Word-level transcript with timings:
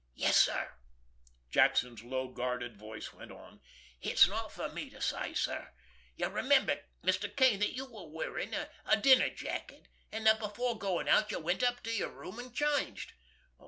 "Yes, 0.15 0.35
sir." 0.35 0.73
Jackson's 1.51 2.01
low, 2.01 2.27
guarded 2.29 2.75
voice 2.75 3.13
went 3.13 3.31
on. 3.31 3.61
"It's 4.01 4.27
not 4.27 4.51
for 4.51 4.67
me 4.67 4.89
to 4.89 4.99
say, 4.99 5.35
sir. 5.35 5.73
You'll 6.15 6.31
remember, 6.31 6.81
Mr. 7.03 7.35
Kane, 7.35 7.59
that 7.59 7.73
you 7.75 7.85
were 7.85 8.07
wearing 8.07 8.55
a 8.55 8.67
dinner 8.99 9.29
jacket, 9.29 9.89
and 10.11 10.25
that 10.25 10.39
before 10.39 10.75
going 10.75 11.07
out 11.07 11.29
you 11.29 11.37
went 11.37 11.61
up 11.61 11.83
to 11.83 11.95
your 11.95 12.09
room 12.09 12.39
and 12.39 12.51
changed. 12.51 13.13